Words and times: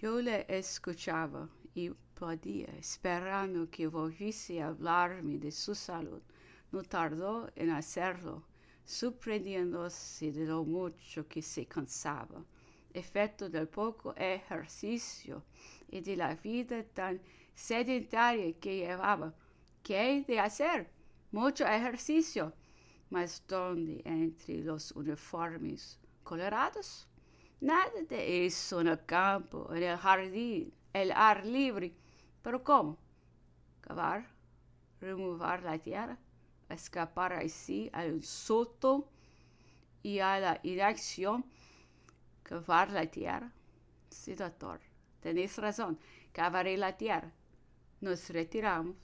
Yo 0.00 0.20
le 0.20 0.46
escuchaba 0.48 1.48
y 1.74 1.90
podía, 2.14 2.68
esperando 2.78 3.68
que 3.68 3.88
volviese 3.88 4.62
a 4.62 4.68
hablarme 4.68 5.38
de 5.38 5.50
su 5.50 5.74
salud. 5.74 6.22
No 6.70 6.84
tardó 6.84 7.50
en 7.56 7.70
hacerlo, 7.70 8.44
sorprendiéndose 8.84 10.30
de 10.30 10.46
lo 10.46 10.62
mucho 10.62 11.26
que 11.26 11.42
se 11.42 11.66
cansaba, 11.66 12.44
efecto 12.94 13.48
del 13.48 13.66
poco 13.66 14.14
ejercicio 14.14 15.42
y 15.88 16.00
de 16.00 16.16
la 16.16 16.36
vida 16.36 16.84
tan 16.84 17.20
sedentaria 17.52 18.52
que 18.52 18.76
llevaba. 18.76 19.34
¿Qué 19.82 19.98
hay 19.98 20.22
de 20.22 20.38
hacer? 20.38 20.92
Mucho 21.32 21.66
ejercicio. 21.66 22.52
Mas 23.10 23.42
¿dónde 23.48 24.00
entre 24.04 24.58
los 24.58 24.92
uniformes 24.92 25.98
colorados? 26.22 27.07
Nada 27.60 27.90
de 28.08 28.46
eso 28.46 28.80
en 28.80 28.88
el 28.88 29.04
campo, 29.04 29.68
en 29.74 29.82
el 29.82 29.96
jardín, 29.96 30.72
el 30.92 31.10
ar 31.12 31.44
libre. 31.44 31.92
Pero 32.42 32.62
¿cómo? 32.62 32.96
Cavar, 33.80 34.28
remover 35.00 35.62
la 35.62 35.78
tierra, 35.78 36.18
escapar 36.68 37.32
así 37.32 37.90
al 37.92 38.22
soto 38.22 39.08
y 40.02 40.20
a 40.20 40.38
la 40.38 40.60
inacción, 40.62 41.44
cavar 42.44 42.92
la 42.92 43.06
tierra. 43.06 43.52
Sí, 44.08 44.34
doctor, 44.34 44.80
tenéis 45.20 45.56
razón, 45.58 45.98
cavaré 46.32 46.76
la 46.76 46.96
tierra. 46.96 47.32
Nos 48.00 48.30
retiramos, 48.30 48.96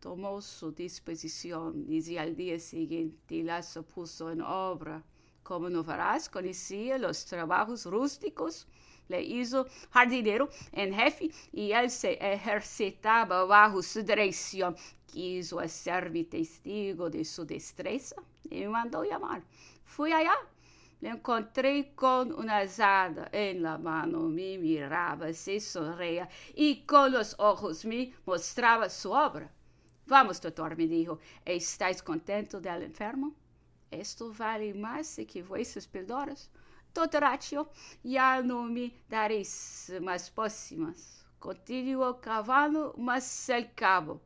tomó 0.00 0.42
su 0.42 0.72
disposición 0.72 1.86
y 1.88 2.16
al 2.18 2.36
día 2.36 2.58
siguiente 2.60 3.42
la 3.42 3.62
puso 3.94 4.30
en 4.30 4.42
obra. 4.42 5.02
Como 5.42 5.68
no 5.68 5.82
verás, 5.82 6.28
conocía 6.28 6.98
los 6.98 7.24
trabajos 7.24 7.84
rústicos, 7.86 8.66
le 9.08 9.22
hizo 9.22 9.66
jardinero 9.90 10.48
en 10.72 10.94
jefe 10.94 11.30
y 11.52 11.72
él 11.72 11.90
se 11.90 12.12
ejercitaba 12.14 13.44
bajo 13.44 13.82
su 13.82 14.02
dirección. 14.02 14.76
Quiso 15.06 15.60
hacerme 15.60 16.24
testigo 16.24 17.10
de 17.10 17.24
su 17.24 17.44
destreza 17.44 18.16
y 18.48 18.60
me 18.60 18.68
mandó 18.68 19.04
llamar. 19.04 19.42
Fui 19.84 20.12
allá. 20.12 20.34
Le 21.00 21.10
encontré 21.10 21.94
con 21.96 22.32
una 22.32 22.58
azada 22.58 23.28
en 23.32 23.60
la 23.64 23.76
mano, 23.76 24.20
me 24.20 24.56
miraba, 24.56 25.32
se 25.32 25.58
sonreía 25.58 26.28
y 26.54 26.82
con 26.86 27.10
los 27.10 27.34
ojos 27.38 27.84
me 27.84 28.14
mostraba 28.24 28.88
su 28.88 29.10
obra. 29.10 29.50
Vamos, 30.06 30.40
doctor, 30.40 30.76
me 30.76 30.86
dijo, 30.86 31.18
¿estáis 31.44 32.02
contento 32.02 32.60
del 32.60 32.84
enfermo? 32.84 33.34
Esto 33.92 34.32
vale 34.32 34.72
más 34.72 35.20
que 35.30 35.42
vuestros 35.42 35.86
píldoras. 35.86 36.50
Doctoratio, 36.94 37.68
ya 38.02 38.42
no 38.42 38.62
me 38.64 39.04
daréis 39.06 39.92
más 40.00 40.30
pócimas. 40.30 41.26
Continuó 41.38 42.18
cavando, 42.18 42.94
mas 42.96 43.48
el 43.50 43.74
cabo 43.74 44.22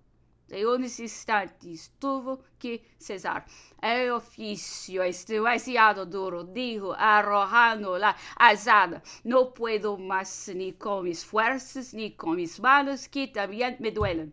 de 0.47 0.64
unos 0.64 1.00
instantes 1.00 1.92
tuvo 1.98 2.44
que 2.59 2.94
cesar. 2.97 3.44
El 3.83 4.12
oficio 4.12 5.03
es 5.03 5.27
demasiado 5.27 6.06
duro, 6.06 6.44
dijo, 6.44 6.94
arrojando 6.97 7.98
la 7.98 8.17
azada. 8.37 9.03
No 9.25 9.53
puedo 9.53 9.98
más 9.98 10.48
ni 10.55 10.75
con 10.75 11.05
mis 11.05 11.25
fuerzas 11.25 11.92
ni 11.92 12.12
con 12.14 12.37
mis 12.37 12.61
manos, 12.61 13.09
que 13.09 13.27
también 13.27 13.77
me 13.81 13.91
duelen. 13.91 14.33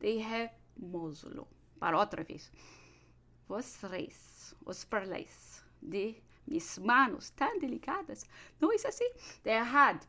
Dejémoslo 0.00 1.46
para 1.78 1.98
otra 1.98 2.24
vez. 2.24 2.50
Vos 3.52 3.82
reis, 3.82 4.54
os 4.64 4.82
perléis 4.86 5.62
de 5.78 6.22
mis 6.46 6.78
manos 6.78 7.32
tan 7.32 7.58
delicadas. 7.58 8.24
¿No 8.58 8.72
es 8.72 8.86
así? 8.86 9.04
Dejad 9.44 10.00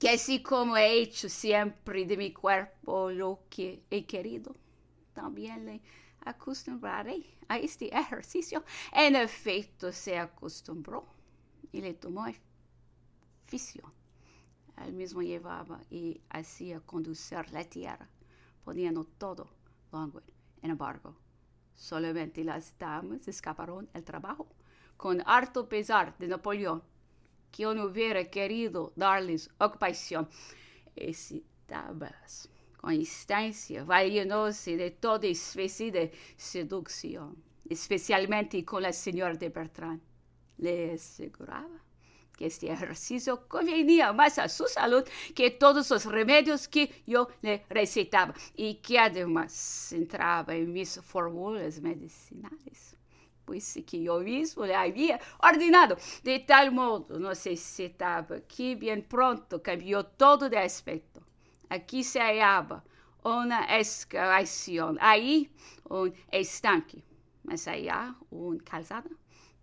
que 0.00 0.08
así 0.10 0.42
como 0.42 0.76
he 0.76 1.00
hecho 1.00 1.28
siempre 1.28 2.04
de 2.04 2.16
mi 2.16 2.32
cuerpo 2.32 3.12
lo 3.12 3.44
que 3.48 3.84
he 3.88 4.04
querido, 4.04 4.56
también 5.12 5.64
le 5.64 5.80
acostumbraré 6.24 7.24
a 7.46 7.56
este 7.56 7.96
ejercicio. 7.96 8.64
En 8.90 9.14
efecto, 9.14 9.92
se 9.92 10.18
acostumbró 10.18 11.06
y 11.70 11.80
le 11.80 11.94
tomó 11.94 12.26
afición. 13.44 13.92
Él 14.84 14.92
mismo 14.94 15.22
llevaba 15.22 15.80
y 15.88 16.20
hacía 16.30 16.80
conducir 16.80 17.48
la 17.52 17.62
tierra, 17.62 18.08
poniendo 18.64 19.04
todo 19.04 19.46
longo 19.92 20.20
en 20.62 20.70
embargo. 20.72 21.29
Solamente 21.80 22.44
las 22.44 22.78
damas 22.78 23.26
escaparon 23.26 23.88
el 23.94 24.04
trabajo, 24.04 24.46
con 24.98 25.22
harto 25.24 25.66
pesar 25.66 26.14
de 26.18 26.28
Napoleón 26.28 26.82
no 27.58 27.84
hubiera 27.84 28.24
querido 28.24 28.92
darles 28.96 29.50
ocupación. 29.58 30.28
Excitadas 30.94 32.50
con 32.76 32.92
instancia, 32.92 33.84
valiéndose 33.84 34.76
de 34.76 34.90
toda 34.90 35.26
especie 35.26 35.90
de 35.90 36.12
seducción, 36.36 37.42
especialmente 37.68 38.62
con 38.64 38.82
la 38.82 38.92
señora 38.92 39.34
de 39.34 39.48
Bertrand. 39.48 40.00
Le 40.58 40.92
aseguraba 40.92 41.82
que 42.40 42.46
este 42.46 42.72
ejercicio 42.72 43.46
convenía 43.46 44.14
más 44.14 44.38
a 44.38 44.48
su 44.48 44.64
salud 44.66 45.04
que 45.34 45.50
todos 45.50 45.90
los 45.90 46.06
remedios 46.06 46.68
que 46.68 46.90
yo 47.06 47.28
le 47.42 47.66
recetaba 47.68 48.32
y 48.56 48.76
que 48.76 48.98
además 48.98 49.92
entraba 49.92 50.54
en 50.54 50.72
mis 50.72 50.98
fórmulas 51.02 51.82
medicinales 51.82 52.96
pues 53.44 53.78
que 53.86 54.02
yo 54.02 54.20
mismo 54.20 54.64
le 54.64 54.74
había 54.74 55.20
ordenado. 55.42 55.96
De 56.22 56.38
tal 56.38 56.72
modo 56.72 57.18
nos 57.18 57.44
excitaba 57.46 58.40
que 58.42 58.74
bien 58.74 59.02
pronto 59.02 59.60
cambió 59.60 60.06
todo 60.06 60.48
de 60.48 60.58
aspecto. 60.58 61.20
Aquí 61.68 62.02
se 62.04 62.20
hallaba 62.20 62.82
una 63.22 63.76
excavación, 63.78 64.96
ahí 65.00 65.50
un 65.88 66.14
estanque, 66.30 67.02
más 67.42 67.66
allá 67.68 68.14
una 68.30 68.62
calzada. 68.62 69.10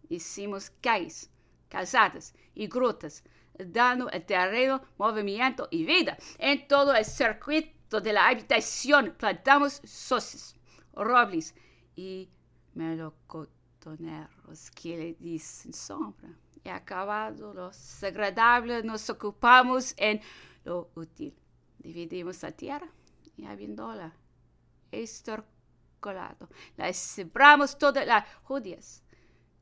Hicimos 0.10 0.70
calles, 0.82 1.32
calzadas 1.70 2.34
y 2.56 2.68
grutas, 2.68 3.24
dando 3.58 4.10
al 4.10 4.26
terreno 4.26 4.82
movimiento 4.98 5.68
y 5.72 5.86
vida. 5.86 6.18
En 6.38 6.68
todo 6.68 6.94
el 6.96 7.06
circuito 7.06 8.02
de 8.02 8.14
la 8.14 8.28
habitación 8.28 9.16
plantamos 9.18 9.82
soces, 9.84 10.56
robles 10.94 11.56
y 11.96 12.30
melocotones 12.74 14.28
que 14.72 14.98
le 14.98 15.14
dicen 15.14 15.74
sombra. 15.74 16.30
Y 16.64 16.70
acabado 16.70 17.54
lo 17.54 17.72
agradable, 18.02 18.84
nos 18.84 19.10
ocupamos 19.10 19.94
en 19.98 20.20
lo 20.66 20.90
útil. 20.96 21.34
Dividimos 21.80 22.42
la 22.44 22.52
tierra 22.52 22.88
y 23.38 23.46
habiéndola 23.46 24.14
estorcolado, 24.92 26.50
la 26.76 26.92
sembramos 26.92 27.78
todas 27.78 28.06
las 28.06 28.26
judías, 28.44 29.04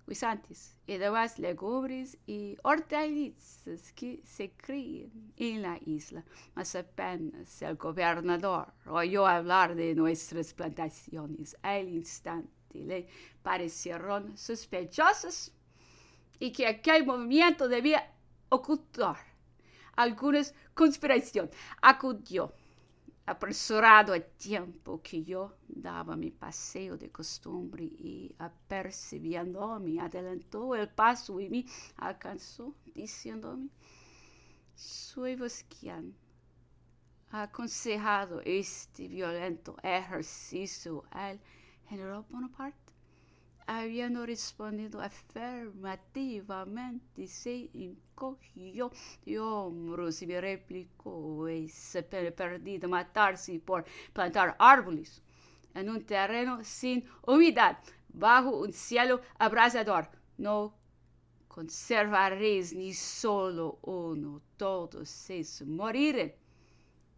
guisantes 0.08 0.76
y 0.86 0.98
demás 0.98 1.40
legumbres 1.40 2.18
y 2.28 2.58
hortalizas 2.64 3.92
que 3.94 4.22
se 4.26 4.52
crían 4.52 5.34
en 5.38 5.62
la 5.62 5.80
isla. 5.86 6.24
Mas 6.54 6.76
apenas 6.76 7.62
el 7.62 7.76
gobernador 7.76 8.74
oyó 8.88 9.26
hablar 9.26 9.76
de 9.76 9.96
nuestras 9.96 10.54
plantaciones 10.54 11.58
al 11.62 11.90
instante 11.90 12.56
le 12.84 13.08
parecieron 13.42 14.38
sospechosos 14.38 15.52
y 16.40 16.52
que 16.52 16.68
aquel 16.68 17.06
movimiento 17.06 17.68
debía 17.68 18.12
ocultar 18.50 19.18
alguna 19.96 20.42
conspiración. 20.74 21.50
Acudió 21.82 22.54
apresurado 23.26 24.14
a 24.14 24.20
tiempo 24.20 25.02
que 25.02 25.24
yo 25.24 25.58
daba 25.68 26.16
mi 26.16 26.30
paseo 26.30 26.96
de 26.98 27.12
costumbre 27.12 27.84
y 27.84 28.36
apercibiéndome 28.38 30.00
adelantó 30.00 30.76
el 30.76 30.90
paso 30.90 31.40
y 31.40 31.50
me 31.50 31.66
alcanzó 31.98 32.76
diciéndome, 32.94 33.70
soy 34.76 35.36
vos 35.36 35.66
quien 35.80 36.16
ha 37.32 37.44
aconsejado 37.44 38.42
este 38.46 39.08
violento 39.08 39.76
ejercicio 39.82 41.04
al 41.10 41.40
General 41.88 42.24
Bonaparte, 42.30 42.85
habiendo 43.68 44.26
respondido 44.26 45.00
afirmativamente, 45.02 47.28
se 47.28 47.70
encogió 47.74 48.92
de 49.26 49.40
hombros 49.40 50.22
y 50.22 50.28
me 50.28 50.42
replicó, 50.42 51.48
es 51.48 51.98
perdido 52.36 52.88
matarse 52.88 53.60
por 53.60 53.84
plantar 54.14 54.56
árboles 54.60 55.24
en 55.74 55.90
un 55.90 56.06
terreno 56.06 56.64
sin 56.64 57.04
humedad, 57.24 57.80
bajo 58.10 58.60
un 58.60 58.72
cielo 58.72 59.22
abrasador. 59.38 60.10
No 60.38 60.76
conservaréis 61.48 62.74
ni 62.74 62.94
solo 62.94 63.80
uno, 63.82 64.42
todos 64.58 65.10
seis 65.10 65.64
morirán 65.66 66.34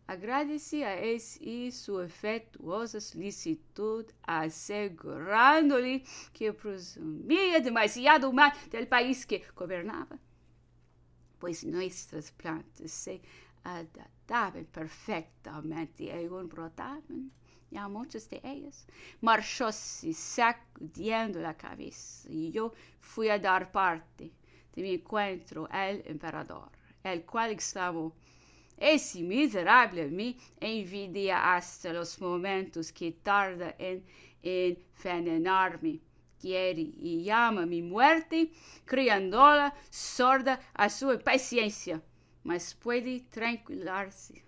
agradeci 0.08 0.84
a 0.84 0.92
a 0.92 1.06
esse 1.06 1.72
sua 1.72 2.06
afetuosa 2.06 3.00
solicitude, 3.00 4.14
assegurando-lhe 4.24 6.04
que 6.34 6.52
presumia 6.54 7.60
demasiado 7.60 8.32
mal 8.32 8.52
do 8.52 8.88
país 8.88 9.26
que 9.26 9.44
governava, 9.54 10.18
pois 11.40 11.64
nossas 11.64 12.32
plantas 12.32 12.92
se 12.92 13.22
adaptavam 13.64 14.64
perfeitamente 14.66 16.04
e 16.04 16.30
um 16.30 16.48
brotavam 16.48 17.30
e 17.70 17.78
a 17.78 17.90
muitas 17.90 18.28
de 18.28 18.40
elas. 18.44 18.88
Marchou-se 19.22 20.14
sacudindo 20.14 21.46
a 21.46 21.54
cabeça 21.54 22.28
e 22.32 22.56
eu 22.56 22.74
fui 23.02 23.30
a 23.30 23.38
dar 23.38 23.72
parte 23.72 24.34
de 24.74 24.82
meu 24.82 24.94
encontro 24.94 25.68
ao 25.70 26.12
imperador, 26.12 26.70
el 27.04 27.24
qual 27.24 27.52
exclamou 27.52 28.16
ese 28.78 29.22
miserable 29.22 30.08
me 30.08 30.38
envidia 30.60 31.56
hasta 31.56 31.92
los 31.92 32.20
momentos 32.22 32.92
que 32.92 33.12
tarda 33.12 33.76
en 33.78 34.04
envenenarme. 34.44 36.00
Quiere 36.40 36.82
y 36.82 37.24
llama 37.24 37.66
mi 37.66 37.82
muerte, 37.82 38.52
criándola 38.86 39.74
sorda 39.90 40.60
a 40.74 40.88
su 40.88 41.12
impaciencia, 41.12 42.02
mas 42.44 42.76
puede 42.76 43.22
tranquilizarse 43.22 44.48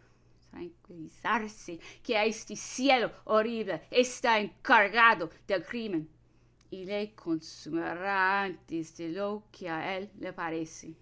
tranquilizarse 0.49 1.79
que 2.03 2.25
este 2.25 2.55
cielo 2.55 3.11
horrible 3.25 3.81
está 3.91 4.39
encargado 4.39 5.29
del 5.47 5.63
crimen 5.63 6.09
y 6.71 6.85
le 6.85 7.13
consumirá 7.15 8.43
antes 8.43 8.95
de 8.97 9.09
lo 9.09 9.43
que 9.51 9.69
a 9.69 9.97
él 9.97 10.09
le 10.19 10.33
parece. 10.33 10.95